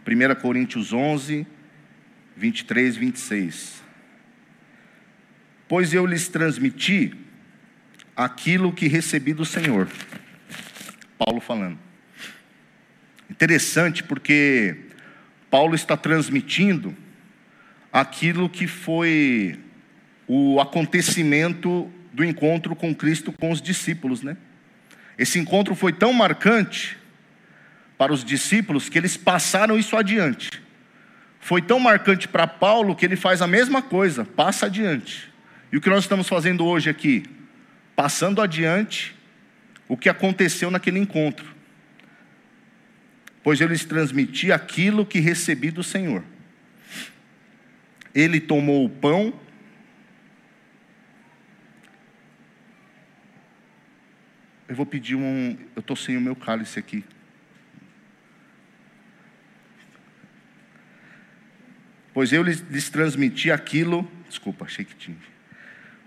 1 0.05 0.41
Coríntios 0.41 0.91
11, 0.91 1.45
23, 2.35 2.97
26. 2.97 3.83
Pois 5.67 5.93
eu 5.93 6.05
lhes 6.05 6.27
transmiti 6.27 7.15
aquilo 8.19 8.73
que 8.73 8.89
recebi 8.89 9.33
do 9.33 9.45
Senhor. 9.45 9.87
Paulo 11.17 11.39
falando. 11.39 11.79
Interessante 13.29 14.03
porque 14.03 14.75
Paulo 15.49 15.73
está 15.73 15.95
transmitindo 15.95 16.93
aquilo 17.93 18.49
que 18.49 18.67
foi 18.67 19.57
o 20.27 20.59
acontecimento 20.59 21.89
do 22.11 22.25
encontro 22.25 22.75
com 22.75 22.93
Cristo 22.93 23.31
com 23.31 23.51
os 23.51 23.61
discípulos, 23.61 24.21
né? 24.21 24.35
Esse 25.17 25.39
encontro 25.39 25.73
foi 25.73 25.93
tão 25.93 26.11
marcante 26.11 26.97
para 27.97 28.11
os 28.11 28.25
discípulos 28.25 28.89
que 28.89 28.97
eles 28.97 29.15
passaram 29.15 29.79
isso 29.79 29.95
adiante. 29.95 30.49
Foi 31.39 31.61
tão 31.61 31.79
marcante 31.79 32.27
para 32.27 32.45
Paulo 32.45 32.97
que 32.97 33.05
ele 33.05 33.15
faz 33.15 33.41
a 33.41 33.47
mesma 33.47 33.81
coisa, 33.81 34.25
passa 34.25 34.65
adiante. 34.65 35.31
E 35.71 35.77
o 35.77 35.81
que 35.81 35.89
nós 35.89 36.03
estamos 36.03 36.27
fazendo 36.27 36.65
hoje 36.65 36.89
aqui? 36.89 37.38
Passando 37.99 38.41
adiante 38.41 39.13
o 39.85 39.97
que 39.97 40.07
aconteceu 40.07 40.71
naquele 40.71 40.99
encontro. 40.99 41.53
Pois 43.43 43.59
eu 43.59 43.67
lhes 43.67 43.83
transmiti 43.83 44.53
aquilo 44.53 45.05
que 45.05 45.19
recebi 45.19 45.69
do 45.69 45.83
Senhor. 45.83 46.23
Ele 48.15 48.39
tomou 48.39 48.85
o 48.85 48.89
pão, 48.89 49.37
Eu 54.69 54.75
vou 54.75 54.85
pedir 54.85 55.15
um. 55.15 55.57
Eu 55.75 55.79
estou 55.79 55.95
sem 55.95 56.15
o 56.15 56.21
meu 56.21 56.35
cálice 56.35 56.77
aqui. 56.77 57.03
Pois 62.13 62.31
eu 62.31 62.43
lhes, 62.43 62.61
lhes 62.69 62.89
transmiti 62.89 63.51
aquilo. 63.51 64.09
Desculpa, 64.29 64.65
achei 64.65 64.85
que 64.85 64.95
tinha. 64.95 65.17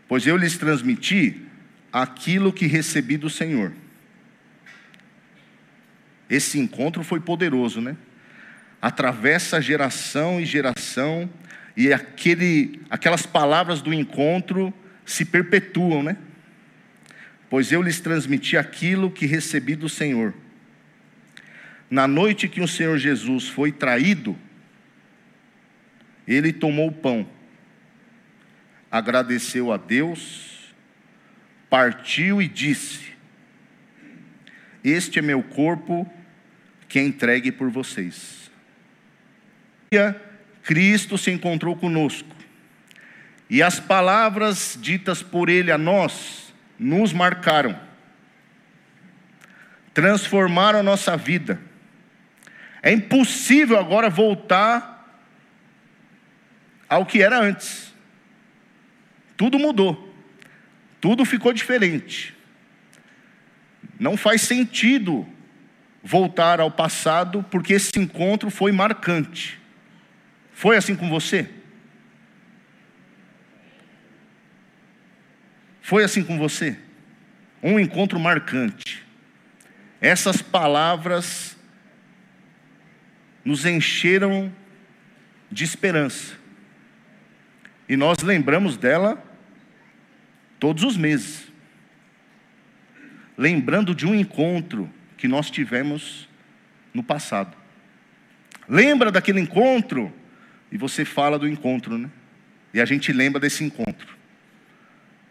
Pois 0.07 0.26
eu 0.28 0.37
lhes 0.37 0.57
transmiti 0.57 1.51
aquilo 1.92 2.52
que 2.52 2.66
recebi 2.66 3.16
do 3.16 3.28
Senhor. 3.28 3.72
Esse 6.31 6.59
encontro 6.59 7.05
foi 7.05 7.20
poderoso, 7.20 7.81
né? 7.81 7.96
Atravessa 8.81 9.61
geração 9.61 10.40
e 10.40 10.46
geração, 10.46 11.28
e 11.76 11.92
aquele, 11.92 12.81
aquelas 12.88 13.26
palavras 13.26 13.83
do 13.83 13.92
encontro 13.92 14.72
se 15.05 15.24
perpetuam, 15.24 16.02
né? 16.02 16.16
Pois 17.50 17.70
eu 17.70 17.83
lhes 17.83 18.00
transmiti 18.00 18.57
aquilo 18.57 19.11
que 19.11 19.26
recebi 19.26 19.76
do 19.76 19.88
Senhor. 19.88 20.33
Na 21.90 22.09
noite 22.09 22.48
que 22.48 22.62
o 22.62 22.68
Senhor 22.68 22.96
Jesus 22.96 23.48
foi 23.48 23.70
traído, 23.70 24.35
ele 26.26 26.50
tomou 26.50 26.88
o 26.88 26.92
pão, 26.92 27.28
agradeceu 28.90 29.70
a 29.70 29.76
Deus, 29.76 30.51
partiu 31.72 32.42
e 32.42 32.46
disse: 32.46 33.14
Este 34.85 35.20
é 35.20 35.22
meu 35.22 35.42
corpo 35.42 36.06
que 36.87 36.98
é 36.98 37.02
entregue 37.02 37.50
por 37.50 37.70
vocês. 37.70 38.50
Cristo 40.62 41.16
se 41.16 41.30
encontrou 41.30 41.74
conosco, 41.74 42.28
e 43.48 43.62
as 43.62 43.80
palavras 43.80 44.78
ditas 44.78 45.22
por 45.22 45.48
Ele 45.48 45.72
a 45.72 45.78
nós 45.78 46.52
nos 46.78 47.11
marcaram, 47.11 47.80
transformaram 49.94 50.80
a 50.80 50.82
nossa 50.82 51.16
vida. 51.16 51.58
É 52.82 52.92
impossível 52.92 53.78
agora 53.78 54.11
voltar 54.11 55.24
ao 56.87 57.06
que 57.06 57.22
era 57.22 57.40
antes. 57.40 57.94
Tudo 59.38 59.58
mudou. 59.58 60.12
Tudo 61.02 61.24
ficou 61.24 61.52
diferente. 61.52 62.32
Não 63.98 64.16
faz 64.16 64.42
sentido 64.42 65.26
voltar 66.00 66.60
ao 66.60 66.70
passado, 66.70 67.44
porque 67.50 67.72
esse 67.72 67.98
encontro 67.98 68.50
foi 68.50 68.70
marcante. 68.70 69.60
Foi 70.52 70.76
assim 70.76 70.94
com 70.94 71.10
você? 71.10 71.50
Foi 75.80 76.04
assim 76.04 76.22
com 76.22 76.38
você? 76.38 76.78
Um 77.60 77.80
encontro 77.80 78.20
marcante. 78.20 79.04
Essas 80.00 80.40
palavras 80.40 81.56
nos 83.44 83.66
encheram 83.66 84.52
de 85.50 85.64
esperança. 85.64 86.36
E 87.88 87.96
nós 87.96 88.18
lembramos 88.18 88.76
dela 88.76 89.31
todos 90.62 90.85
os 90.85 90.96
meses, 90.96 91.51
lembrando 93.37 93.96
de 93.96 94.07
um 94.07 94.14
encontro 94.14 94.88
que 95.16 95.27
nós 95.27 95.51
tivemos 95.51 96.29
no 96.94 97.03
passado. 97.03 97.57
Lembra 98.68 99.11
daquele 99.11 99.40
encontro? 99.40 100.14
E 100.70 100.79
você 100.79 101.05
fala 101.05 101.37
do 101.37 101.48
encontro, 101.48 101.98
né? 101.98 102.09
E 102.72 102.81
a 102.81 102.85
gente 102.85 103.12
lembra 103.12 103.40
desse 103.40 103.64
encontro. 103.64 104.16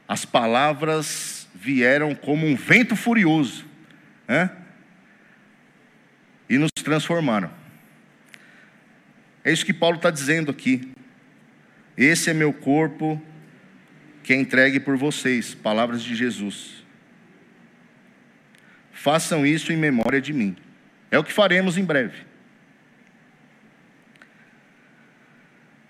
As 0.06 0.26
palavras 0.26 1.48
vieram 1.56 2.14
como 2.14 2.46
um 2.46 2.58
vento 2.58 2.98
furioso, 2.98 3.66
né? 4.28 4.52
E 6.50 6.58
nos 6.58 6.72
transformaram. 6.72 7.50
É 9.46 9.54
isso 9.54 9.66
que 9.66 9.74
Paulo 9.74 9.96
está 9.96 10.12
dizendo 10.12 10.52
aqui. 10.52 10.92
Esse 11.96 12.30
é 12.30 12.34
meu 12.34 12.52
corpo 12.52 13.31
que 14.24 14.34
é 14.34 14.36
entregue 14.36 14.80
por 14.80 14.98
vocês, 14.98 15.54
palavras 15.54 16.02
de 16.04 16.16
Jesus. 16.16 16.86
Façam 18.92 19.46
isso 19.46 19.74
em 19.74 19.78
memória 19.78 20.22
de 20.22 20.32
mim. 20.32 20.56
É 21.10 21.18
o 21.18 21.24
que 21.24 21.34
faremos 21.34 21.78
em 21.78 21.84
breve. 21.84 22.26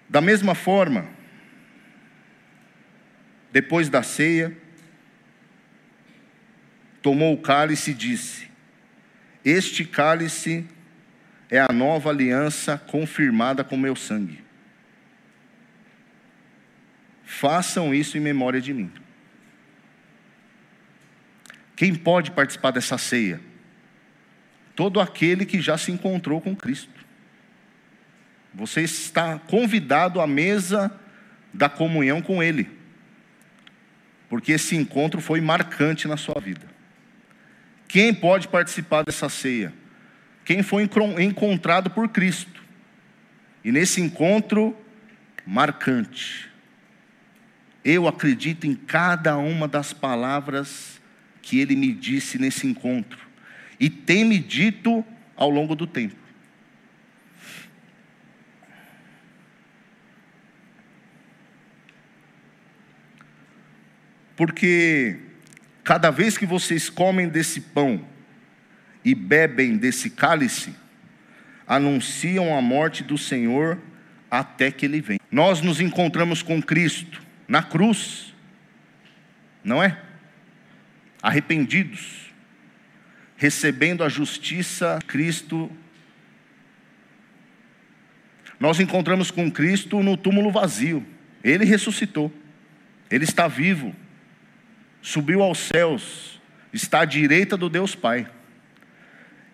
Da 0.07 0.21
mesma 0.21 0.55
forma, 0.55 1.07
depois 3.51 3.89
da 3.89 4.01
ceia, 4.01 4.57
tomou 7.01 7.33
o 7.33 7.41
cálice 7.41 7.91
e 7.91 7.93
disse: 7.93 8.49
Este 9.43 9.85
cálice 9.85 10.65
é 11.49 11.59
a 11.59 11.73
nova 11.73 12.09
aliança 12.09 12.77
confirmada 12.77 13.63
com 13.63 13.75
meu 13.75 13.95
sangue. 13.95 14.41
Façam 17.31 17.95
isso 17.95 18.17
em 18.17 18.19
memória 18.21 18.59
de 18.59 18.73
mim. 18.73 18.91
Quem 21.77 21.95
pode 21.95 22.29
participar 22.29 22.71
dessa 22.71 22.97
ceia? 22.97 23.39
Todo 24.75 24.99
aquele 24.99 25.45
que 25.45 25.61
já 25.61 25.77
se 25.77 25.93
encontrou 25.93 26.41
com 26.41 26.53
Cristo. 26.53 26.93
Você 28.53 28.81
está 28.81 29.39
convidado 29.39 30.19
à 30.19 30.27
mesa 30.27 30.91
da 31.53 31.69
comunhão 31.69 32.21
com 32.21 32.43
Ele, 32.43 32.69
porque 34.29 34.51
esse 34.51 34.75
encontro 34.75 35.21
foi 35.21 35.39
marcante 35.39 36.09
na 36.09 36.17
sua 36.17 36.39
vida. 36.39 36.67
Quem 37.87 38.13
pode 38.13 38.49
participar 38.49 39.03
dessa 39.03 39.29
ceia? 39.29 39.73
Quem 40.43 40.61
foi 40.61 40.87
encontrado 41.17 41.89
por 41.91 42.09
Cristo. 42.09 42.61
E 43.63 43.71
nesse 43.71 44.01
encontro 44.01 44.77
marcante, 45.45 46.50
eu 47.83 48.07
acredito 48.07 48.67
em 48.67 48.75
cada 48.75 49.37
uma 49.37 49.67
das 49.67 49.91
palavras 49.93 51.01
que 51.41 51.59
ele 51.59 51.75
me 51.75 51.91
disse 51.91 52.37
nesse 52.37 52.67
encontro, 52.67 53.19
e 53.79 53.89
tem 53.89 54.23
me 54.23 54.37
dito 54.37 55.03
ao 55.35 55.49
longo 55.49 55.75
do 55.75 55.87
tempo. 55.87 56.15
Porque 64.35 65.19
cada 65.83 66.09
vez 66.09 66.37
que 66.37 66.45
vocês 66.45 66.89
comem 66.89 67.27
desse 67.27 67.61
pão 67.61 68.05
e 69.03 69.13
bebem 69.13 69.77
desse 69.77 70.09
cálice, 70.11 70.73
anunciam 71.67 72.55
a 72.55 72.61
morte 72.61 73.03
do 73.03 73.17
Senhor 73.17 73.79
até 74.29 74.71
que 74.71 74.85
ele 74.85 75.01
venha. 75.01 75.19
Nós 75.31 75.61
nos 75.61 75.79
encontramos 75.79 76.41
com 76.41 76.61
Cristo 76.61 77.20
na 77.51 77.61
cruz, 77.61 78.33
não 79.61 79.83
é? 79.83 79.99
Arrependidos, 81.21 82.31
recebendo 83.35 84.05
a 84.05 84.09
justiça 84.09 84.99
de 84.99 85.05
Cristo. 85.05 85.69
Nós 88.57 88.79
encontramos 88.79 89.31
com 89.31 89.51
Cristo 89.51 90.01
no 90.01 90.15
túmulo 90.15 90.49
vazio. 90.49 91.05
Ele 91.43 91.65
ressuscitou. 91.65 92.33
Ele 93.09 93.25
está 93.25 93.49
vivo 93.49 93.93
subiu 95.01 95.41
aos 95.41 95.57
céus, 95.57 96.39
está 96.71 97.01
à 97.01 97.05
direita 97.05 97.57
do 97.57 97.69
Deus 97.69 97.95
Pai. 97.95 98.29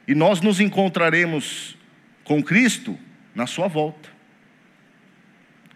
E 0.07 0.13
nós 0.13 0.41
nos 0.41 0.59
encontraremos 0.59 1.77
com 2.23 2.43
Cristo 2.43 2.99
na 3.33 3.47
Sua 3.47 3.67
volta, 3.67 4.09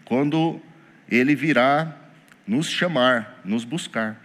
quando 0.04 0.60
Ele 1.08 1.34
virá 1.34 2.01
nos 2.46 2.68
chamar, 2.68 3.40
nos 3.44 3.64
buscar. 3.64 4.20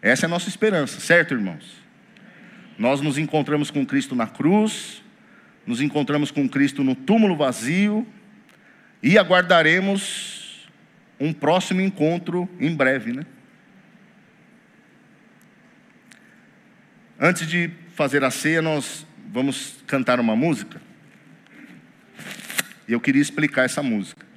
Essa 0.00 0.26
é 0.26 0.28
a 0.28 0.30
nossa 0.30 0.48
esperança, 0.48 1.00
certo, 1.00 1.34
irmãos? 1.34 1.82
Nós 2.78 3.00
nos 3.00 3.18
encontramos 3.18 3.70
com 3.70 3.86
Cristo 3.86 4.14
na 4.14 4.26
cruz, 4.26 5.02
nos 5.66 5.80
encontramos 5.80 6.30
com 6.30 6.48
Cristo 6.48 6.82
no 6.82 6.94
túmulo 6.94 7.36
vazio 7.36 8.06
e 9.02 9.16
aguardaremos 9.18 10.68
um 11.20 11.32
próximo 11.32 11.80
encontro 11.80 12.48
em 12.58 12.74
breve, 12.74 13.12
né? 13.12 13.24
Antes 17.20 17.46
de 17.46 17.70
fazer 17.94 18.24
a 18.24 18.30
ceia, 18.30 18.60
nós 18.60 19.06
vamos 19.32 19.76
cantar 19.86 20.18
uma 20.18 20.34
música. 20.34 20.82
E 22.88 22.92
eu 22.92 23.00
queria 23.00 23.22
explicar 23.22 23.64
essa 23.64 23.82
música. 23.82 24.31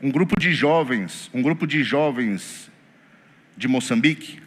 Um 0.00 0.10
grupo 0.10 0.38
de 0.38 0.52
jovens, 0.52 1.28
um 1.34 1.42
grupo 1.42 1.66
de 1.66 1.82
jovens 1.82 2.70
de 3.56 3.66
Moçambique, 3.66 4.40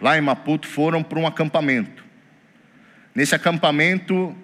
lá 0.00 0.18
em 0.18 0.20
Maputo, 0.20 0.66
foram 0.68 1.02
para 1.02 1.18
um 1.18 1.26
acampamento. 1.26 2.04
Nesse 3.14 3.34
acampamento, 3.34 4.36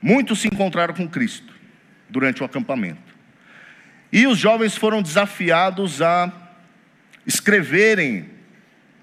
muitos 0.00 0.40
se 0.40 0.48
encontraram 0.48 0.94
com 0.94 1.06
Cristo 1.06 1.52
durante 2.08 2.42
o 2.42 2.46
acampamento. 2.46 3.12
E 4.10 4.26
os 4.26 4.38
jovens 4.38 4.74
foram 4.74 5.02
desafiados 5.02 6.00
a 6.00 6.32
escreverem 7.26 8.30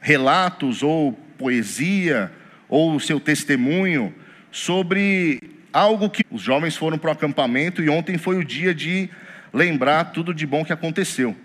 relatos 0.02 0.82
ou 0.82 1.14
poesia 1.38 2.32
ou 2.68 2.96
o 2.96 3.00
seu 3.00 3.20
testemunho 3.20 4.14
sobre 4.52 5.40
algo 5.72 6.10
que 6.10 6.24
os 6.32 6.42
jovens 6.42 6.76
foram 6.76 6.98
para 6.98 7.10
o 7.10 7.14
acampamento 7.14 7.84
e 7.84 7.90
ontem 7.90 8.18
foi 8.18 8.38
o 8.38 8.44
dia 8.44 8.74
de 8.74 9.10
lembrar 9.54 10.06
tudo 10.06 10.34
de 10.34 10.46
bom 10.46 10.64
que 10.64 10.74
aconteceu. 10.74 11.36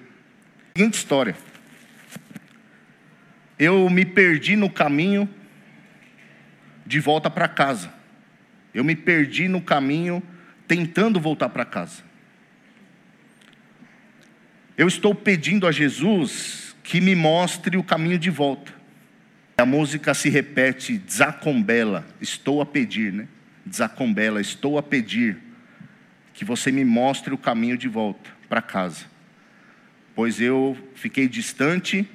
Seguinte 0.76 0.94
história. 0.94 1.36
Eu 3.58 3.88
me 3.88 4.04
perdi 4.04 4.56
no 4.56 4.68
caminho 4.68 5.28
de 6.86 7.00
volta 7.00 7.30
para 7.30 7.48
casa. 7.48 7.92
Eu 8.72 8.82
me 8.82 8.96
perdi 8.96 9.48
no 9.48 9.60
caminho 9.60 10.22
tentando 10.66 11.20
voltar 11.20 11.48
para 11.48 11.64
casa. 11.64 12.02
Eu 14.76 14.88
estou 14.88 15.14
pedindo 15.14 15.66
a 15.66 15.72
Jesus 15.72 16.74
que 16.82 17.00
me 17.00 17.14
mostre 17.14 17.76
o 17.76 17.84
caminho 17.84 18.18
de 18.18 18.30
volta. 18.30 18.74
A 19.56 19.64
música 19.64 20.12
se 20.14 20.28
repete, 20.28 20.98
desacombela, 20.98 22.04
estou 22.20 22.60
a 22.60 22.66
pedir, 22.66 23.12
né? 23.12 23.28
Desacombela, 23.64 24.40
estou 24.40 24.76
a 24.76 24.82
pedir 24.82 25.38
que 26.34 26.44
você 26.44 26.70
me 26.72 26.84
mostre 26.84 27.32
o 27.32 27.38
caminho 27.38 27.78
de 27.78 27.88
volta 27.88 28.28
para 28.48 28.60
casa. 28.60 29.06
Pois 30.14 30.40
eu 30.40 30.76
fiquei 30.94 31.28
distante 31.28 32.08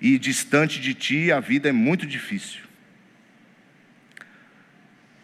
e 0.00 0.18
distante 0.18 0.80
de 0.80 0.94
ti 0.94 1.32
a 1.32 1.40
vida 1.40 1.68
é 1.68 1.72
muito 1.72 2.06
difícil. 2.06 2.60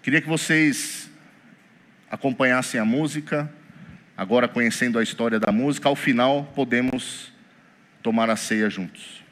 Queria 0.02 0.20
que 0.20 0.28
vocês 0.28 1.10
acompanhassem 2.10 2.80
a 2.80 2.84
música, 2.84 3.52
agora 4.16 4.48
conhecendo 4.48 4.98
a 4.98 5.02
história 5.02 5.38
da 5.38 5.52
música, 5.52 5.88
ao 5.88 5.96
final 5.96 6.44
podemos 6.54 7.32
tomar 8.02 8.30
a 8.30 8.36
ceia 8.36 8.70
juntos. 8.70 9.25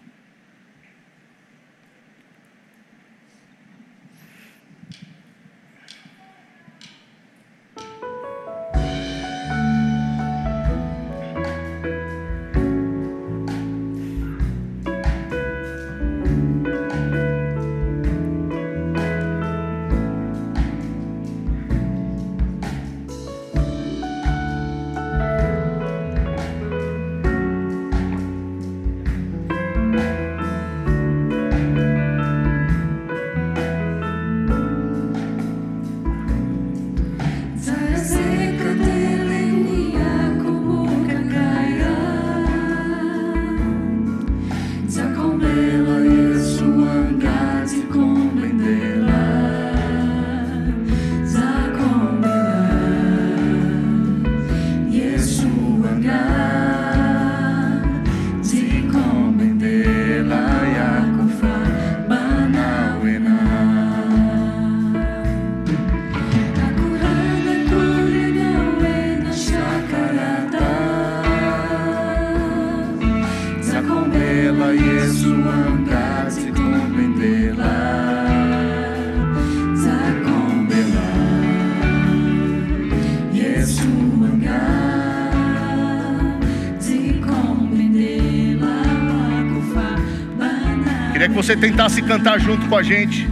Você 91.33 91.57
tentasse 91.57 92.03
cantar 92.03 92.39
junto 92.39 92.67
com 92.69 92.77
a 92.77 92.83
gente. 92.83 93.27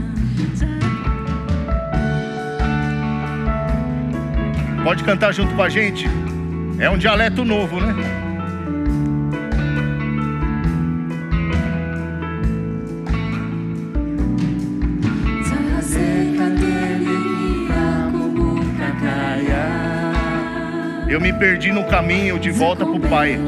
Pode 4.83 5.05
cantar 5.05 5.33
junto 5.33 5.55
com 5.55 5.63
a 5.63 5.69
gente. 5.69 6.09
É 6.79 6.89
um 6.89 6.97
dialeto 6.97 7.45
novo, 7.45 7.81
né? 7.81 7.95
Eu 21.09 21.21
me 21.21 21.31
perdi 21.31 21.71
no 21.71 21.85
caminho 21.85 22.39
de 22.39 22.51
volta 22.51 22.87
para 22.87 22.95
o 22.95 23.01
Pai. 23.01 23.39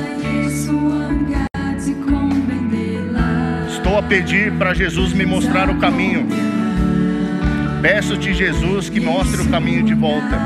Pedir 4.08 4.52
para 4.52 4.74
Jesus 4.74 5.12
me 5.12 5.24
mostrar 5.24 5.70
o 5.70 5.78
caminho. 5.78 6.26
Peço-te, 7.80 8.32
Jesus, 8.32 8.88
que 8.88 9.00
mostre 9.00 9.42
o 9.42 9.48
caminho 9.50 9.82
de 9.82 9.94
volta. 9.94 10.38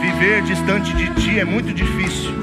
Viver 0.00 0.42
distante 0.42 0.94
de 0.94 1.10
ti 1.14 1.38
é 1.38 1.44
muito 1.44 1.72
difícil. 1.72 2.42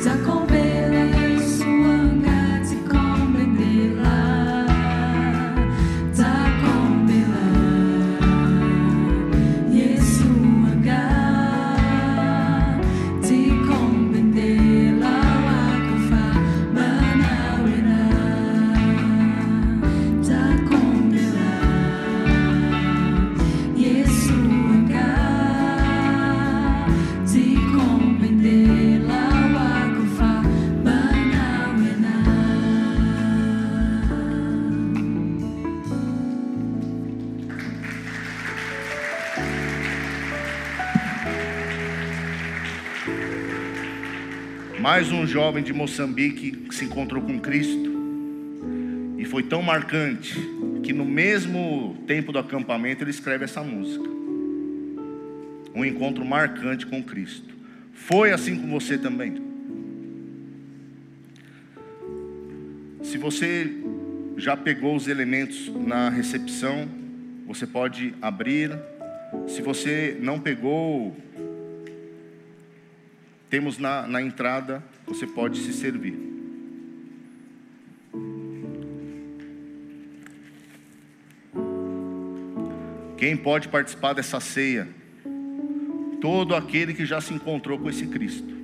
Jovem 45.30 45.63
de 45.63 45.72
Moçambique 45.72 46.52
que 46.52 46.76
se 46.76 46.86
encontrou 46.86 47.22
com 47.22 47.39
Cristo. 47.39 47.89
E 49.18 49.26
foi 49.26 49.44
tão 49.44 49.62
marcante 49.62 50.36
que 50.82 50.92
no 50.92 51.06
mesmo 51.06 51.96
tempo 52.08 52.32
do 52.32 52.39
acampamento 52.39 53.04
ele 53.04 53.12
escreve 53.12 53.46
essa 53.46 53.62
música. 53.62 54.10
Um 55.76 55.86
encontro 55.86 56.26
marcante 56.26 56.86
com 56.86 57.04
Cristo. 57.04 57.54
Foi 57.94 58.32
assim 58.32 58.58
com 58.58 58.68
você 58.70 58.98
também. 58.98 59.39
Se 63.04 63.18
você 63.18 63.72
já 64.36 64.58
pegou 64.58 64.96
os 64.96 65.08
elementos 65.08 65.72
na 65.86 66.10
recepção, 66.10 66.88
você 67.46 67.68
pode 67.68 68.15
abrir. 68.22 68.72
Se 69.48 69.62
você 69.62 70.18
não 70.20 70.39
pegou, 70.39 71.15
temos 73.50 73.78
na, 73.78 74.06
na 74.08 74.22
entrada, 74.22 74.84
você 75.08 75.26
pode 75.26 75.60
se 75.60 75.74
servir. 75.74 76.30
Quem 83.18 83.36
pode 83.36 83.68
participar 83.68 84.14
dessa 84.14 84.40
ceia? 84.40 84.88
Todo 86.22 86.56
aquele 86.56 86.94
que 86.94 87.06
já 87.06 87.20
se 87.20 87.34
encontrou 87.34 87.78
com 87.80 87.90
esse 87.90 88.08
Cristo. 88.08 88.60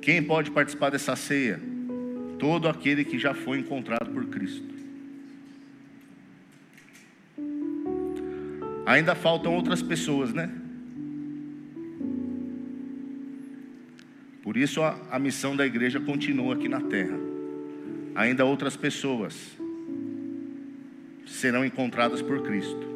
Quem 0.00 0.20
pode 0.20 0.50
participar 0.50 0.90
dessa 0.90 1.14
ceia? 1.14 1.60
Todo 2.38 2.68
aquele 2.68 3.04
que 3.04 3.18
já 3.18 3.34
foi 3.34 3.58
encontrado 3.60 4.10
por 4.10 4.26
Cristo. 4.26 4.81
Ainda 8.92 9.14
faltam 9.14 9.54
outras 9.54 9.80
pessoas, 9.80 10.34
né? 10.34 10.50
Por 14.42 14.54
isso 14.54 14.82
a, 14.82 14.98
a 15.10 15.18
missão 15.18 15.56
da 15.56 15.64
igreja 15.64 15.98
continua 15.98 16.52
aqui 16.52 16.68
na 16.68 16.78
terra. 16.78 17.18
Ainda 18.14 18.44
outras 18.44 18.76
pessoas 18.76 19.56
serão 21.26 21.64
encontradas 21.64 22.20
por 22.20 22.42
Cristo. 22.42 22.86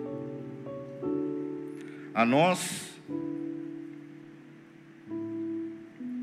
A 2.12 2.26
nós 2.26 2.94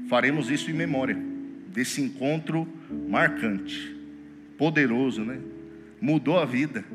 faremos 0.07 0.51
isso 0.51 0.69
em 0.69 0.75
memória 0.75 1.17
desse 1.69 1.99
encontro 1.99 2.67
marcante, 3.09 3.97
poderoso, 4.55 5.23
né? 5.23 5.41
Mudou 5.99 6.37
a 6.37 6.45
vida. 6.45 6.85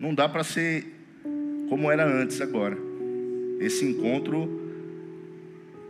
Não 0.00 0.14
dá 0.14 0.26
para 0.26 0.42
ser 0.42 0.96
como 1.68 1.90
era 1.90 2.06
antes 2.06 2.40
agora. 2.40 2.78
Esse 3.60 3.84
encontro 3.84 4.58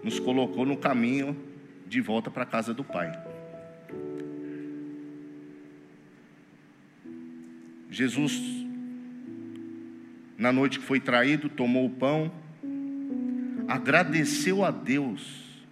nos 0.02 0.18
colocou 0.18 0.66
no 0.66 0.76
caminho 0.76 1.36
de 1.86 2.00
volta 2.00 2.28
para 2.28 2.42
a 2.42 2.46
casa 2.46 2.74
do 2.74 2.82
Pai. 2.82 3.12
Jesus, 7.88 8.40
na 10.36 10.52
noite 10.52 10.80
que 10.80 10.84
foi 10.84 10.98
traído, 10.98 11.48
tomou 11.48 11.86
o 11.86 11.90
pão, 11.90 12.32
agradeceu 13.68 14.64
a 14.64 14.72
Deus, 14.72 15.62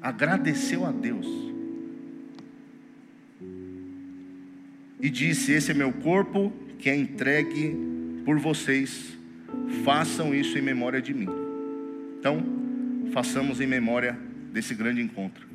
agradeceu 0.00 0.84
a 0.84 0.92
Deus, 0.92 1.26
e 5.00 5.10
disse: 5.10 5.52
Esse 5.52 5.72
é 5.72 5.74
meu 5.74 5.92
corpo 5.92 6.52
que 6.78 6.90
é 6.90 6.96
entregue 6.96 7.76
por 8.24 8.38
vocês, 8.38 9.16
façam 9.84 10.34
isso 10.34 10.58
em 10.58 10.62
memória 10.62 11.00
de 11.00 11.14
mim. 11.14 11.28
Então, 12.18 12.42
façamos 13.12 13.60
em 13.60 13.66
memória 13.66 14.18
desse 14.52 14.74
grande 14.74 15.00
encontro. 15.00 15.46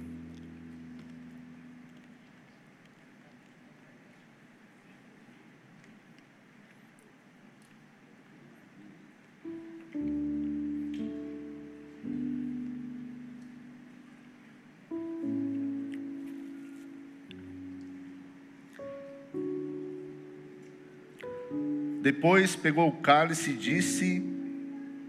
Depois 22.12 22.58
pegou 22.58 22.90
o 22.90 22.92
cálice 22.92 23.52
e 23.52 23.54
disse: 23.54 24.22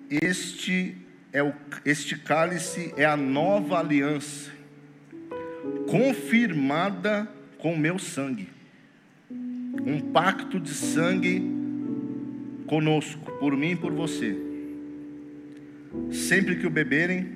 Este 0.08 0.96
é 1.32 1.42
o 1.42 1.52
este 1.84 2.16
cálice 2.16 2.94
é 2.96 3.04
a 3.04 3.16
nova 3.16 3.80
aliança, 3.80 4.52
confirmada 5.88 7.28
com 7.58 7.76
meu 7.76 7.98
sangue. 7.98 8.48
Um 9.84 10.12
pacto 10.12 10.60
de 10.60 10.72
sangue 10.72 11.42
conosco, 12.68 13.32
por 13.40 13.56
mim 13.56 13.72
e 13.72 13.76
por 13.76 13.92
você. 13.92 14.36
Sempre 16.12 16.54
que 16.54 16.68
o 16.68 16.70
beberem 16.70 17.32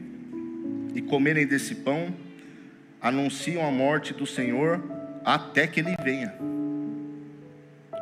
e 0.94 1.02
comerem 1.02 1.44
desse 1.44 1.74
pão, 1.74 2.14
anunciam 3.00 3.66
a 3.66 3.70
morte 3.72 4.14
do 4.14 4.26
Senhor 4.26 4.80
até 5.24 5.66
que 5.66 5.80
ele 5.80 5.96
venha. 6.04 6.36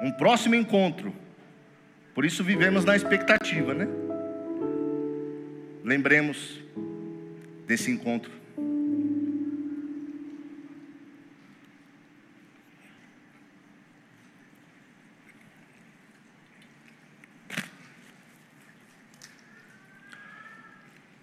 Um 0.03 0.12
próximo 0.12 0.55
encontro 0.55 1.23
por 2.14 2.24
isso 2.24 2.44
vivemos 2.44 2.85
na 2.85 2.94
expectativa, 2.94 3.74
né? 3.74 3.88
Lembremos 5.85 6.61
desse 7.66 7.90
encontro. 7.90 8.31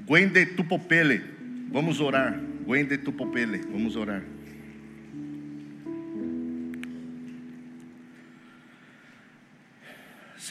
Gwende 0.05 0.45
Tupopele, 0.45 1.21
vamos 1.71 2.01
orar. 2.01 2.37
Gwende 2.65 2.97
Tupopele, 2.97 3.59
vamos 3.59 3.95
orar. 3.95 4.21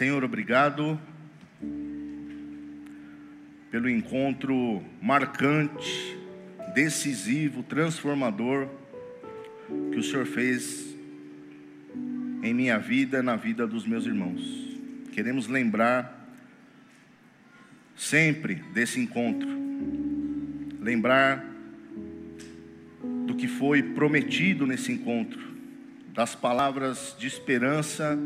Senhor, 0.01 0.25
obrigado 0.25 0.99
pelo 3.71 3.87
encontro 3.87 4.83
marcante, 5.03 6.17
decisivo, 6.73 7.63
transformador 7.63 8.67
que 9.93 9.99
o 9.99 10.03
Senhor 10.03 10.25
fez 10.25 10.97
em 12.43 12.55
minha 12.55 12.79
vida, 12.79 13.23
na 13.23 13.37
vida 13.37 13.67
dos 13.67 13.87
meus 13.87 14.07
irmãos. 14.07 14.41
Queremos 15.13 15.49
lembrar 15.49 16.33
sempre 17.95 18.55
desse 18.73 18.99
encontro, 18.99 19.51
lembrar 20.81 21.45
do 23.27 23.35
que 23.35 23.47
foi 23.47 23.83
prometido 23.83 24.67
nesse 24.67 24.93
encontro, 24.93 25.43
das 26.15 26.35
palavras 26.35 27.15
de 27.19 27.27
esperança 27.27 28.19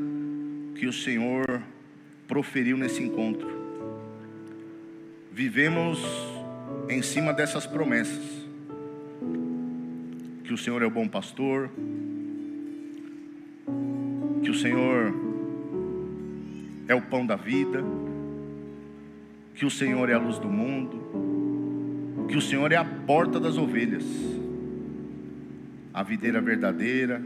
que 0.74 0.86
o 0.86 0.92
Senhor 0.92 1.53
proferiu 2.34 2.76
nesse 2.76 3.00
encontro. 3.00 3.48
Vivemos 5.30 6.04
em 6.88 7.00
cima 7.00 7.32
dessas 7.32 7.64
promessas. 7.64 8.24
Que 10.42 10.52
o 10.52 10.58
Senhor 10.58 10.82
é 10.82 10.84
o 10.84 10.90
bom 10.90 11.06
pastor, 11.06 11.70
que 14.42 14.50
o 14.50 14.54
Senhor 14.54 15.14
é 16.88 16.94
o 16.96 17.02
pão 17.02 17.24
da 17.24 17.36
vida, 17.36 17.84
que 19.54 19.64
o 19.64 19.70
Senhor 19.70 20.10
é 20.10 20.14
a 20.14 20.18
luz 20.18 20.36
do 20.40 20.48
mundo, 20.48 22.26
que 22.26 22.36
o 22.36 22.42
Senhor 22.42 22.72
é 22.72 22.76
a 22.76 22.84
porta 22.84 23.38
das 23.38 23.56
ovelhas, 23.56 24.04
a 25.92 26.02
videira 26.02 26.40
verdadeira, 26.40 27.22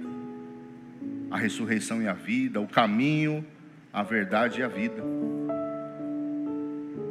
a 1.31 1.39
ressurreição 1.39 2.03
e 2.03 2.07
a 2.07 2.13
vida, 2.13 2.61
o 2.61 2.69
caminho, 2.69 3.43
a 3.93 4.03
verdade 4.03 4.61
e 4.61 4.63
a 4.63 4.69
vida. 4.69 5.03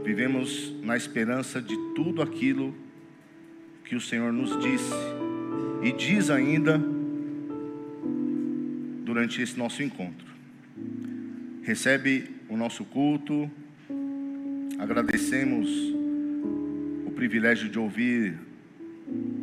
Vivemos 0.04 0.74
na 0.84 0.96
esperança 0.96 1.62
de 1.62 1.76
tudo 1.94 2.22
aquilo 2.22 2.74
que 3.84 3.96
o 3.96 4.02
Senhor 4.02 4.32
nos 4.32 4.58
disse 4.62 4.94
e 5.84 5.92
diz 5.92 6.30
ainda 6.30 6.82
durante 9.04 9.42
esse 9.42 9.58
nosso 9.58 9.82
encontro. 9.84 10.28
Recebe 11.64 12.30
o 12.50 12.56
nosso 12.56 12.86
culto, 12.86 13.50
agradecemos 14.80 15.70
o 17.06 17.12
privilégio 17.16 17.70
de 17.70 17.80
ouvir 17.80 18.38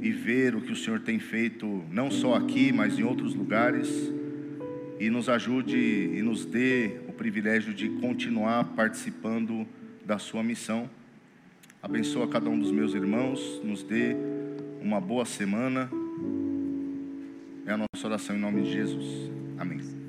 e 0.00 0.10
ver 0.10 0.54
o 0.54 0.60
que 0.60 0.72
o 0.72 0.76
Senhor 0.76 1.00
tem 1.00 1.18
feito, 1.18 1.82
não 1.90 2.10
só 2.10 2.34
aqui, 2.34 2.72
mas 2.72 2.98
em 2.98 3.02
outros 3.02 3.34
lugares, 3.34 4.12
e 5.00 5.10
nos 5.10 5.28
ajude 5.28 5.76
e 5.76 6.22
nos 6.22 6.44
dê 6.44 7.03
privilégio 7.14 7.72
de 7.72 7.88
continuar 7.88 8.64
participando 8.76 9.66
da 10.04 10.18
Sua 10.18 10.42
missão. 10.42 10.88
Abençoa 11.82 12.28
cada 12.28 12.48
um 12.48 12.58
dos 12.58 12.70
meus 12.70 12.94
irmãos, 12.94 13.60
nos 13.62 13.82
dê 13.82 14.16
uma 14.80 15.00
boa 15.00 15.24
semana. 15.24 15.90
É 17.66 17.72
a 17.72 17.76
nossa 17.76 18.06
oração 18.06 18.36
em 18.36 18.38
nome 18.38 18.62
de 18.62 18.72
Jesus. 18.72 19.30
Amém. 19.58 20.03